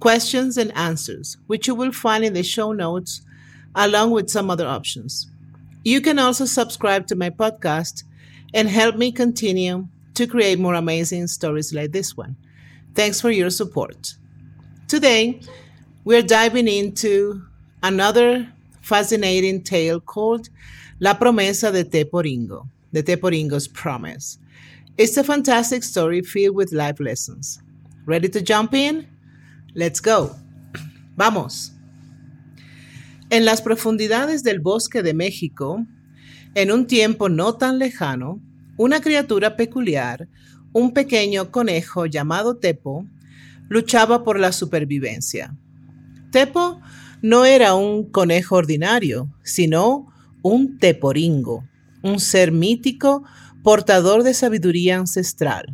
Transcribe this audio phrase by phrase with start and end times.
[0.00, 3.22] questions, and answers, which you will find in the show notes,
[3.74, 5.30] along with some other options.
[5.84, 8.02] You can also subscribe to my podcast
[8.54, 12.36] and help me continue to create more amazing stories like this one.
[12.94, 14.14] Thanks for your support.
[14.88, 15.40] Today,
[16.04, 17.42] we're diving into
[17.82, 18.48] another
[18.80, 20.48] fascinating tale called
[21.00, 24.38] La Promesa de Teporingo, the Teporingo's Promise.
[24.96, 27.60] It's a fantastic story filled with life lessons.
[28.06, 29.06] Ready to jump in?
[29.76, 30.34] Let's go.
[31.16, 31.74] Vamos.
[33.28, 35.84] En las profundidades del bosque de México,
[36.54, 38.40] en un tiempo no tan lejano,
[38.78, 40.28] una criatura peculiar,
[40.72, 43.06] un pequeño conejo llamado Tepo,
[43.68, 45.54] luchaba por la supervivencia.
[46.30, 46.80] Tepo
[47.20, 51.68] no era un conejo ordinario, sino un teporingo,
[52.02, 53.24] un ser mítico
[53.62, 55.66] portador de sabiduría ancestral.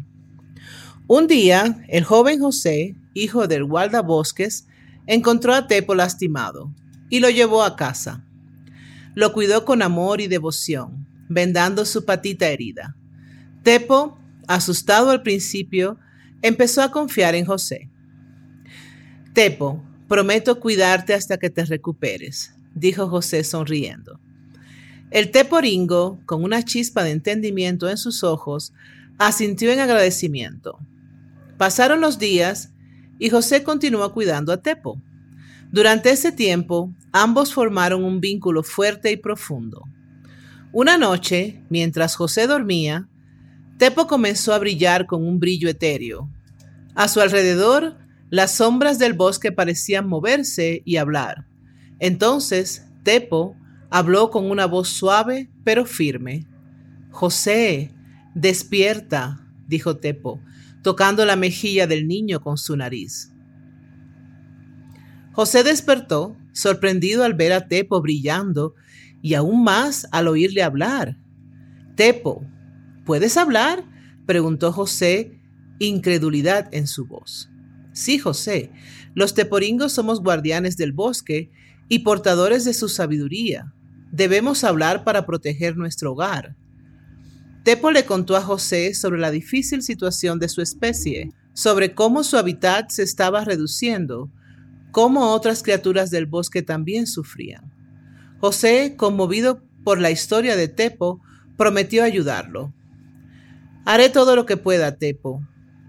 [1.06, 4.66] Un día, el joven José, hijo del guardabosques,
[5.06, 6.74] encontró a Tepo lastimado
[7.08, 8.24] y lo llevó a casa.
[9.14, 12.96] Lo cuidó con amor y devoción, vendando su patita herida.
[13.62, 14.18] Tepo,
[14.48, 15.98] asustado al principio,
[16.40, 17.90] empezó a confiar en José.
[19.34, 24.20] Tepo, prometo cuidarte hasta que te recuperes, dijo José sonriendo.
[25.10, 28.72] El teporingo, con una chispa de entendimiento en sus ojos,
[29.18, 30.78] asintió en agradecimiento.
[31.58, 32.72] Pasaron los días
[33.22, 35.00] y José continuó cuidando a Tepo.
[35.70, 39.84] Durante ese tiempo, ambos formaron un vínculo fuerte y profundo.
[40.72, 43.08] Una noche, mientras José dormía,
[43.78, 46.28] Tepo comenzó a brillar con un brillo etéreo.
[46.96, 47.96] A su alrededor,
[48.28, 51.46] las sombras del bosque parecían moverse y hablar.
[52.00, 53.54] Entonces, Tepo
[53.88, 56.48] habló con una voz suave pero firme.
[57.12, 57.92] José,
[58.34, 60.40] despierta, dijo Tepo,
[60.82, 63.32] tocando la mejilla del niño con su nariz.
[65.32, 68.74] José despertó, sorprendido al ver a Tepo brillando
[69.22, 71.16] y aún más al oírle hablar.
[71.96, 72.44] Tepo,
[73.06, 73.84] ¿puedes hablar?
[74.26, 75.40] preguntó José,
[75.78, 77.48] incredulidad en su voz.
[77.92, 78.72] Sí, José,
[79.14, 81.50] los teporingos somos guardianes del bosque
[81.88, 83.72] y portadores de su sabiduría.
[84.10, 86.56] Debemos hablar para proteger nuestro hogar.
[87.62, 92.36] Tepo le contó a José sobre la difícil situación de su especie, sobre cómo su
[92.36, 94.30] hábitat se estaba reduciendo,
[94.90, 97.72] cómo otras criaturas del bosque también sufrían.
[98.40, 101.20] José, conmovido por la historia de Tepo,
[101.56, 102.74] prometió ayudarlo.
[103.84, 105.40] Haré todo lo que pueda, Tepo,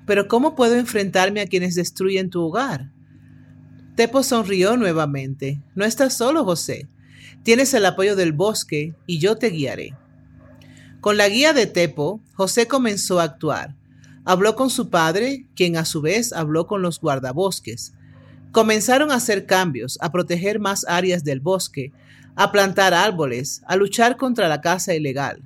[0.06, 2.92] pero ¿cómo puedo enfrentarme a quienes destruyen tu hogar?
[3.96, 5.62] Tepo sonrió nuevamente.
[5.74, 6.88] No estás solo, José.
[7.42, 9.96] Tienes el apoyo del bosque y yo te guiaré.
[11.04, 13.76] Con la guía de Tepo, José comenzó a actuar.
[14.24, 17.92] Habló con su padre, quien a su vez habló con los guardabosques.
[18.54, 21.92] Comenzaron a hacer cambios, a proteger más áreas del bosque,
[22.38, 25.42] a plantar árboles, a luchar contra la caza ilegal.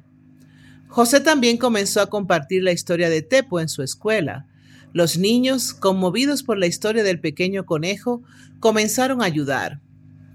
[0.89, 4.45] José también comenzó a compartir la historia de Tepo en su escuela.
[4.93, 8.21] Los niños, conmovidos por la historia del pequeño conejo,
[8.59, 9.79] comenzaron a ayudar.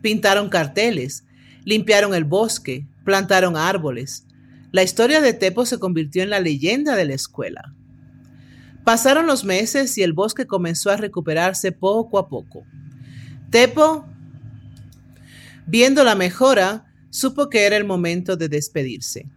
[0.00, 1.22] Pintaron carteles,
[1.64, 4.26] limpiaron el bosque, plantaron árboles,
[4.72, 7.74] la historia de Tepo se convirtió en la leyenda de la escuela.
[8.84, 12.64] Pasaron los meses y el bosque comenzó a recuperarse poco a poco.
[13.50, 14.06] Tepo,
[15.66, 19.30] viendo la mejora, supo que era el momento de despedirse.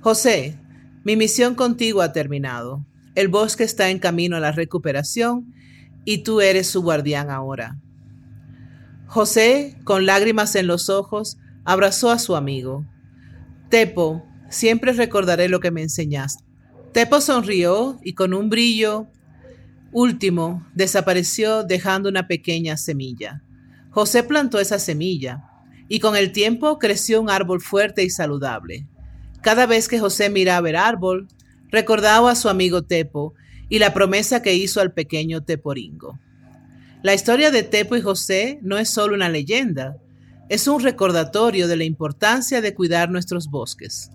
[0.00, 0.58] José,
[1.02, 2.84] mi misión contigo ha terminado.
[3.14, 5.54] El bosque está en camino a la recuperación
[6.04, 7.78] y tú eres su guardián ahora.
[9.06, 12.84] José, con lágrimas en los ojos, abrazó a su amigo.
[13.70, 16.44] Tepo, Siempre recordaré lo que me enseñaste.
[16.92, 19.06] Tepo sonrió y con un brillo
[19.92, 23.42] último desapareció dejando una pequeña semilla.
[23.88, 25.42] José plantó esa semilla
[25.88, 28.86] y con el tiempo creció un árbol fuerte y saludable.
[29.40, 31.28] Cada vez que José miraba el árbol,
[31.70, 33.32] recordaba a su amigo Tepo
[33.70, 36.20] y la promesa que hizo al pequeño Teporingo.
[37.02, 39.96] La historia de Tepo y José no es solo una leyenda,
[40.50, 44.10] es un recordatorio de la importancia de cuidar nuestros bosques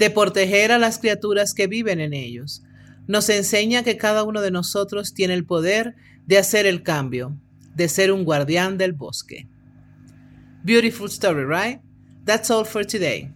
[0.00, 2.62] de proteger a las criaturas que viven en ellos.
[3.06, 5.94] Nos enseña que cada uno de nosotros tiene el poder
[6.26, 7.36] de hacer el cambio,
[7.74, 9.46] de ser un guardián del bosque.
[10.64, 11.80] Beautiful story, right?
[12.24, 13.30] That's all for today.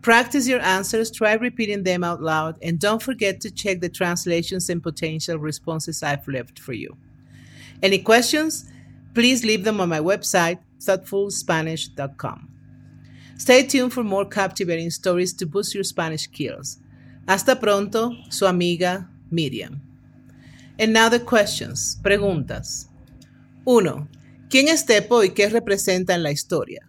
[0.00, 4.70] Practice your answers, try repeating them out loud, and don't forget to check the translations
[4.70, 6.96] and potential responses I've left for you.
[7.82, 8.70] Any questions?
[9.12, 12.55] Please leave them on my website, thoughtfulspanish.com.
[13.38, 16.78] Stay tuned for more captivating stories to boost your Spanish skills.
[17.26, 19.82] Hasta pronto, su amiga Miriam.
[20.78, 22.88] And now the questions, preguntas.
[23.64, 24.08] 1.
[24.48, 26.88] ¿Quién es Tepo y qué representa en la historia?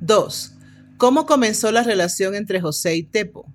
[0.00, 0.52] 2.
[0.96, 3.46] ¿Cómo comenzó la relación entre José y Tepo?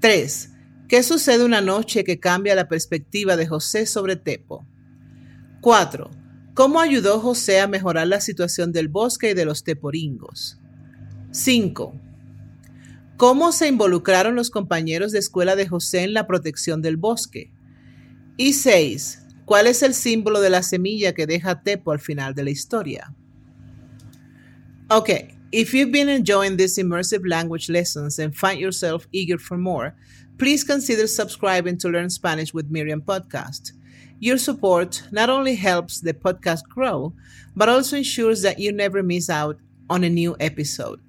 [0.00, 0.50] 3.
[0.88, 4.66] ¿Qué sucede una noche que cambia la perspectiva de José sobre Tepo?
[5.60, 6.10] 4.
[6.54, 10.61] ¿Cómo ayudó José a mejorar la situación del bosque y de los teporingos?
[11.32, 11.94] 5.
[13.16, 17.50] ¿Cómo se involucraron los compañeros de escuela de José en la protección del bosque?
[18.36, 19.20] Y 6.
[19.46, 23.14] ¿Cuál es el símbolo de la semilla que deja Tepo al final de la historia?
[24.90, 29.94] Okay, if you've been enjoying these immersive language lessons and find yourself eager for more,
[30.36, 33.72] please consider subscribing to Learn Spanish with Miriam podcast.
[34.20, 37.14] Your support not only helps the podcast grow,
[37.56, 39.56] but also ensures that you never miss out
[39.88, 41.00] on a new episode.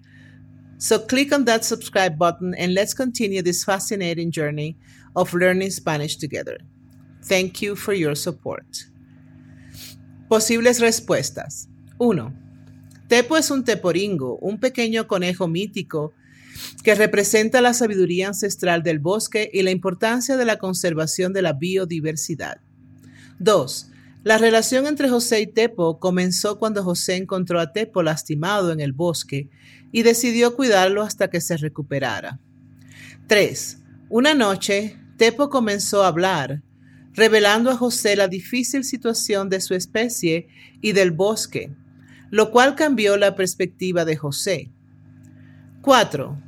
[0.83, 4.75] So click on that subscribe button and let's continue this fascinating journey
[5.15, 6.57] of learning Spanish together.
[7.24, 8.65] Thank you for your support.
[10.27, 11.69] Posibles respuestas.
[12.00, 12.33] 1.
[13.07, 16.12] Tepo es un teporingo, un pequeño conejo mítico
[16.83, 21.53] que representa la sabiduría ancestral del bosque y la importancia de la conservación de la
[21.53, 22.57] biodiversidad.
[23.39, 23.93] 2.
[24.24, 28.94] La relación entre José y Tepo comenzó cuando José encontró a Tepo lastimado en el
[28.94, 29.50] bosque
[29.92, 32.40] y decidió cuidarlo hasta que se recuperara.
[33.28, 33.80] 3.
[34.10, 36.62] Una noche, Tepo comenzó a hablar,
[37.14, 40.48] revelando a José la difícil situación de su especie
[40.81, 41.75] y del bosque,
[42.31, 44.72] lo cual cambió la perspectiva de José.
[45.81, 46.42] 4.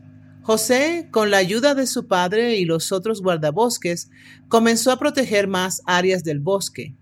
[0.43, 4.09] José, con la ayuda de su padre y los otros guardabosques,
[4.47, 6.95] comenzó a proteger más áreas del bosque,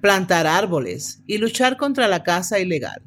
[0.00, 3.02] plantar árboles y luchar contra la caza ilegal.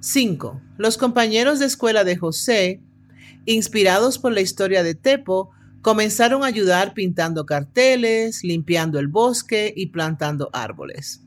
[0.00, 0.60] 5.
[0.78, 2.80] Los compañeros de escuela de José,
[3.46, 5.50] inspirados por la historia de Tepo,
[5.82, 11.22] Comenzaron a ayudar pintando carteles, limpiando el bosque y plantando árboles.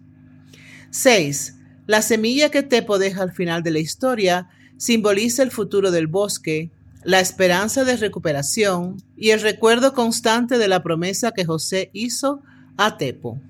[0.91, 1.57] 6.
[1.87, 6.71] La semilla que Tepo deja al final de la historia simboliza el futuro del bosque,
[7.03, 12.41] la esperanza de recuperación y el recuerdo constante de la promesa que José hizo
[12.77, 13.41] a Tepo.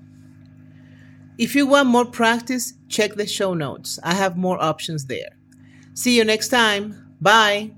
[1.38, 3.98] If you want more practice, check the show notes.
[4.02, 5.36] I have more options there.
[5.94, 7.14] See you next time.
[7.20, 7.75] Bye.